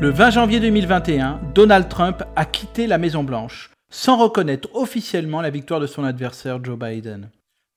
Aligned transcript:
Le 0.00 0.08
20 0.08 0.30
janvier 0.30 0.60
2021, 0.60 1.42
Donald 1.54 1.90
Trump 1.90 2.22
a 2.34 2.46
quitté 2.46 2.86
la 2.86 2.96
Maison-Blanche, 2.96 3.70
sans 3.92 4.16
reconnaître 4.16 4.70
officiellement 4.72 5.42
la 5.42 5.50
victoire 5.50 5.78
de 5.78 5.86
son 5.86 6.04
adversaire 6.04 6.64
Joe 6.64 6.78
Biden. 6.78 7.28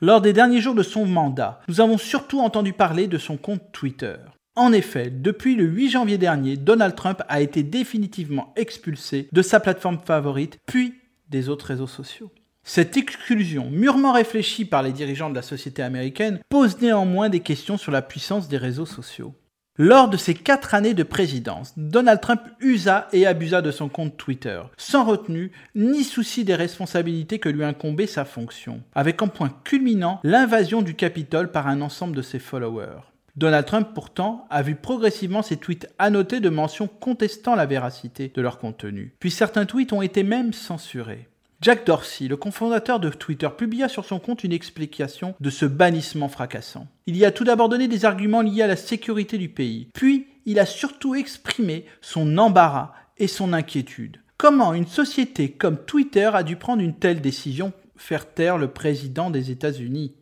Lors 0.00 0.20
des 0.20 0.32
derniers 0.32 0.60
jours 0.60 0.76
de 0.76 0.84
son 0.84 1.04
mandat, 1.04 1.58
nous 1.66 1.80
avons 1.80 1.98
surtout 1.98 2.38
entendu 2.38 2.72
parler 2.72 3.08
de 3.08 3.18
son 3.18 3.36
compte 3.36 3.72
Twitter. 3.72 4.14
En 4.54 4.72
effet, 4.72 5.10
depuis 5.10 5.56
le 5.56 5.64
8 5.64 5.90
janvier 5.90 6.16
dernier, 6.16 6.56
Donald 6.56 6.94
Trump 6.94 7.24
a 7.26 7.40
été 7.40 7.64
définitivement 7.64 8.52
expulsé 8.54 9.28
de 9.32 9.42
sa 9.42 9.58
plateforme 9.58 9.98
favorite, 9.98 10.58
puis 10.64 10.94
des 11.28 11.48
autres 11.48 11.66
réseaux 11.66 11.88
sociaux. 11.88 12.30
Cette 12.62 12.96
exclusion, 12.96 13.68
mûrement 13.68 14.12
réfléchie 14.12 14.64
par 14.64 14.84
les 14.84 14.92
dirigeants 14.92 15.30
de 15.30 15.34
la 15.34 15.42
société 15.42 15.82
américaine, 15.82 16.38
pose 16.48 16.80
néanmoins 16.80 17.28
des 17.28 17.40
questions 17.40 17.78
sur 17.78 17.90
la 17.90 18.00
puissance 18.00 18.46
des 18.46 18.58
réseaux 18.58 18.86
sociaux. 18.86 19.34
Lors 19.78 20.10
de 20.10 20.18
ses 20.18 20.34
quatre 20.34 20.74
années 20.74 20.92
de 20.92 21.02
présidence, 21.02 21.72
Donald 21.78 22.20
Trump 22.20 22.42
usa 22.60 23.08
et 23.14 23.26
abusa 23.26 23.62
de 23.62 23.70
son 23.70 23.88
compte 23.88 24.18
Twitter, 24.18 24.60
sans 24.76 25.02
retenue 25.02 25.50
ni 25.74 26.04
souci 26.04 26.44
des 26.44 26.54
responsabilités 26.54 27.38
que 27.38 27.48
lui 27.48 27.64
incombait 27.64 28.06
sa 28.06 28.26
fonction, 28.26 28.82
avec 28.94 29.22
en 29.22 29.28
point 29.28 29.50
culminant 29.64 30.20
l'invasion 30.24 30.82
du 30.82 30.94
Capitole 30.94 31.50
par 31.50 31.68
un 31.68 31.80
ensemble 31.80 32.14
de 32.14 32.20
ses 32.20 32.38
followers. 32.38 33.00
Donald 33.36 33.64
Trump 33.64 33.88
pourtant 33.94 34.46
a 34.50 34.60
vu 34.60 34.74
progressivement 34.74 35.40
ses 35.40 35.56
tweets 35.56 35.88
annotés 35.98 36.40
de 36.40 36.50
mentions 36.50 36.86
contestant 36.86 37.54
la 37.54 37.64
véracité 37.64 38.30
de 38.34 38.42
leur 38.42 38.58
contenu, 38.58 39.14
puis 39.20 39.30
certains 39.30 39.64
tweets 39.64 39.94
ont 39.94 40.02
été 40.02 40.22
même 40.22 40.52
censurés. 40.52 41.30
Jack 41.62 41.86
Dorsey, 41.86 42.26
le 42.26 42.36
cofondateur 42.36 42.98
de 42.98 43.08
Twitter, 43.08 43.48
publia 43.56 43.88
sur 43.88 44.04
son 44.04 44.18
compte 44.18 44.42
une 44.42 44.52
explication 44.52 45.36
de 45.38 45.48
ce 45.48 45.64
bannissement 45.64 46.28
fracassant. 46.28 46.88
Il 47.06 47.16
y 47.16 47.24
a 47.24 47.30
tout 47.30 47.44
d'abord 47.44 47.68
donné 47.68 47.86
des 47.86 48.04
arguments 48.04 48.42
liés 48.42 48.62
à 48.62 48.66
la 48.66 48.74
sécurité 48.74 49.38
du 49.38 49.48
pays, 49.48 49.86
puis 49.94 50.26
il 50.44 50.58
a 50.58 50.66
surtout 50.66 51.14
exprimé 51.14 51.86
son 52.00 52.36
embarras 52.36 52.90
et 53.16 53.28
son 53.28 53.52
inquiétude. 53.52 54.18
Comment 54.38 54.74
une 54.74 54.88
société 54.88 55.52
comme 55.52 55.76
Twitter 55.76 56.28
a 56.34 56.42
dû 56.42 56.56
prendre 56.56 56.82
une 56.82 56.96
telle 56.96 57.20
décision, 57.20 57.72
faire 57.94 58.34
taire 58.34 58.58
le 58.58 58.66
président 58.66 59.30
des 59.30 59.52
États-Unis? 59.52 60.16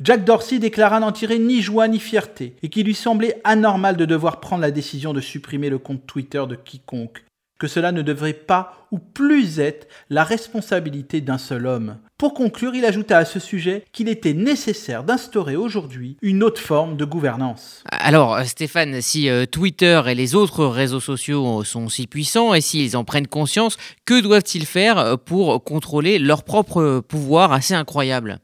Jack 0.00 0.24
Dorsey 0.24 0.60
déclara 0.60 0.98
n'en 0.98 1.12
tirer 1.12 1.38
ni 1.38 1.60
joie 1.60 1.88
ni 1.88 1.98
fierté, 1.98 2.56
et 2.62 2.70
qu'il 2.70 2.86
lui 2.86 2.94
semblait 2.94 3.38
anormal 3.44 3.98
de 3.98 4.06
devoir 4.06 4.40
prendre 4.40 4.62
la 4.62 4.70
décision 4.70 5.12
de 5.12 5.20
supprimer 5.20 5.68
le 5.68 5.78
compte 5.78 6.06
Twitter 6.06 6.42
de 6.48 6.56
quiconque, 6.56 7.22
que 7.58 7.66
cela 7.66 7.92
ne 7.92 8.02
devrait 8.02 8.32
pas 8.32 8.86
ou 8.90 8.98
plus 8.98 9.58
être 9.58 9.88
la 10.10 10.24
responsabilité 10.24 11.20
d'un 11.20 11.38
seul 11.38 11.66
homme. 11.66 11.96
Pour 12.16 12.34
conclure, 12.34 12.74
il 12.74 12.84
ajouta 12.84 13.18
à 13.18 13.24
ce 13.24 13.40
sujet 13.40 13.84
qu'il 13.92 14.08
était 14.08 14.34
nécessaire 14.34 15.02
d'instaurer 15.02 15.56
aujourd'hui 15.56 16.16
une 16.22 16.42
autre 16.42 16.60
forme 16.60 16.96
de 16.96 17.04
gouvernance. 17.04 17.82
Alors 17.90 18.40
Stéphane, 18.44 19.00
si 19.00 19.28
euh, 19.28 19.46
Twitter 19.46 20.00
et 20.06 20.14
les 20.14 20.34
autres 20.34 20.64
réseaux 20.66 21.00
sociaux 21.00 21.64
sont 21.64 21.88
si 21.88 22.06
puissants 22.06 22.54
et 22.54 22.60
s'ils 22.60 22.96
en 22.96 23.04
prennent 23.04 23.26
conscience, 23.26 23.76
que 24.04 24.20
doivent-ils 24.20 24.66
faire 24.66 25.18
pour 25.18 25.62
contrôler 25.64 26.18
leur 26.18 26.44
propre 26.44 27.00
pouvoir 27.00 27.52
assez 27.52 27.74
incroyable? 27.74 28.38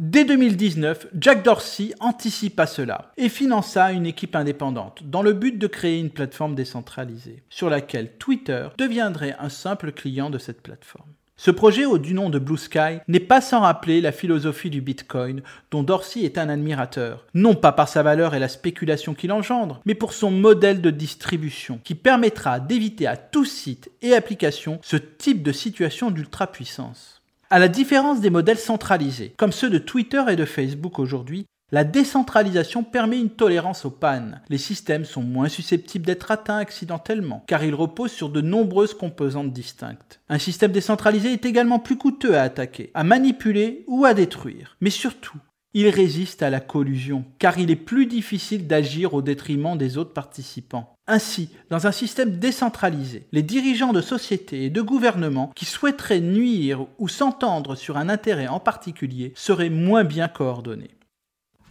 Dès 0.00 0.24
2019, 0.24 1.08
Jack 1.20 1.44
Dorsey 1.44 1.92
anticipa 2.00 2.66
cela 2.66 3.12
et 3.18 3.28
finança 3.28 3.92
une 3.92 4.06
équipe 4.06 4.34
indépendante 4.34 5.02
dans 5.04 5.20
le 5.20 5.34
but 5.34 5.58
de 5.58 5.66
créer 5.66 5.98
une 5.98 6.08
plateforme 6.08 6.54
décentralisée 6.54 7.42
sur 7.50 7.68
laquelle 7.68 8.12
Twitter 8.16 8.68
deviendrait 8.78 9.36
un 9.38 9.50
simple 9.50 9.92
client 9.92 10.30
de 10.30 10.38
cette 10.38 10.62
plateforme. 10.62 11.10
Ce 11.36 11.50
projet, 11.50 11.84
au 11.84 11.98
du 11.98 12.14
nom 12.14 12.30
de 12.30 12.38
Blue 12.38 12.56
Sky, 12.56 13.00
n'est 13.08 13.20
pas 13.20 13.42
sans 13.42 13.60
rappeler 13.60 14.00
la 14.00 14.10
philosophie 14.10 14.70
du 14.70 14.80
Bitcoin, 14.80 15.42
dont 15.70 15.82
Dorsey 15.82 16.22
est 16.22 16.38
un 16.38 16.48
admirateur, 16.48 17.26
non 17.34 17.54
pas 17.54 17.72
par 17.72 17.90
sa 17.90 18.02
valeur 18.02 18.34
et 18.34 18.38
la 18.38 18.48
spéculation 18.48 19.12
qu'il 19.12 19.32
engendre, 19.32 19.82
mais 19.84 19.94
pour 19.94 20.14
son 20.14 20.30
modèle 20.30 20.80
de 20.80 20.90
distribution, 20.90 21.78
qui 21.84 21.94
permettra 21.94 22.58
d'éviter 22.58 23.06
à 23.06 23.18
tout 23.18 23.44
site 23.44 23.90
et 24.00 24.14
application 24.14 24.78
ce 24.80 24.96
type 24.96 25.42
de 25.42 25.52
situation 25.52 26.10
d'ultra-puissance. 26.10 27.19
À 27.52 27.58
la 27.58 27.66
différence 27.66 28.20
des 28.20 28.30
modèles 28.30 28.60
centralisés, 28.60 29.34
comme 29.36 29.50
ceux 29.50 29.70
de 29.70 29.78
Twitter 29.78 30.22
et 30.28 30.36
de 30.36 30.44
Facebook 30.44 31.00
aujourd'hui, 31.00 31.46
la 31.72 31.82
décentralisation 31.82 32.84
permet 32.84 33.18
une 33.18 33.30
tolérance 33.30 33.84
aux 33.84 33.90
pannes. 33.90 34.40
Les 34.48 34.58
systèmes 34.58 35.04
sont 35.04 35.22
moins 35.22 35.48
susceptibles 35.48 36.06
d'être 36.06 36.30
atteints 36.30 36.58
accidentellement, 36.58 37.42
car 37.48 37.64
ils 37.64 37.74
reposent 37.74 38.12
sur 38.12 38.28
de 38.28 38.40
nombreuses 38.40 38.94
composantes 38.94 39.52
distinctes. 39.52 40.20
Un 40.28 40.38
système 40.38 40.70
décentralisé 40.70 41.32
est 41.32 41.44
également 41.44 41.80
plus 41.80 41.96
coûteux 41.96 42.36
à 42.36 42.42
attaquer, 42.42 42.92
à 42.94 43.02
manipuler 43.02 43.84
ou 43.88 44.04
à 44.04 44.14
détruire. 44.14 44.76
Mais 44.80 44.90
surtout, 44.90 45.38
il 45.74 45.88
résiste 45.88 46.44
à 46.44 46.50
la 46.50 46.60
collusion, 46.60 47.24
car 47.40 47.58
il 47.58 47.72
est 47.72 47.76
plus 47.76 48.06
difficile 48.06 48.68
d'agir 48.68 49.14
au 49.14 49.22
détriment 49.22 49.76
des 49.76 49.98
autres 49.98 50.12
participants. 50.12 50.94
Ainsi, 51.12 51.50
dans 51.70 51.88
un 51.88 51.92
système 51.92 52.38
décentralisé, 52.38 53.26
les 53.32 53.42
dirigeants 53.42 53.92
de 53.92 54.00
sociétés 54.00 54.66
et 54.66 54.70
de 54.70 54.80
gouvernements 54.80 55.50
qui 55.56 55.64
souhaiteraient 55.64 56.20
nuire 56.20 56.86
ou 57.00 57.08
s'entendre 57.08 57.74
sur 57.74 57.96
un 57.96 58.08
intérêt 58.08 58.46
en 58.46 58.60
particulier 58.60 59.32
seraient 59.34 59.70
moins 59.70 60.04
bien 60.04 60.28
coordonnés. 60.28 60.92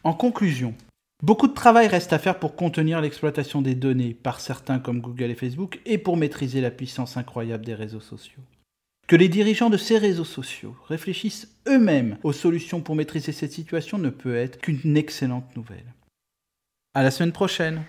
En 0.03 0.11
conclusion, 0.11 0.73
beaucoup 1.23 1.47
de 1.47 1.53
travail 1.53 1.87
reste 1.87 2.11
à 2.11 2.19
faire 2.19 2.37
pour 2.37 2.57
contenir 2.57 2.99
l'exploitation 2.99 3.61
des 3.61 3.75
données 3.75 4.13
par 4.13 4.41
certains 4.41 4.79
comme 4.79 4.99
Google 4.99 5.31
et 5.31 5.35
Facebook 5.35 5.79
et 5.85 5.97
pour 5.97 6.17
maîtriser 6.17 6.59
la 6.59 6.69
puissance 6.69 7.15
incroyable 7.15 7.63
des 7.63 7.75
réseaux 7.75 8.01
sociaux. 8.01 8.43
Que 9.07 9.15
les 9.15 9.29
dirigeants 9.29 9.69
de 9.69 9.77
ces 9.77 9.97
réseaux 9.97 10.25
sociaux 10.25 10.75
réfléchissent 10.89 11.47
eux-mêmes 11.65 12.17
aux 12.23 12.33
solutions 12.33 12.81
pour 12.81 12.95
maîtriser 12.95 13.31
cette 13.31 13.53
situation 13.53 13.99
ne 13.99 14.09
peut 14.09 14.35
être 14.35 14.59
qu'une 14.59 14.97
excellente 14.97 15.55
nouvelle. 15.55 15.93
À 16.93 17.03
la 17.03 17.11
semaine 17.11 17.31
prochaine! 17.31 17.83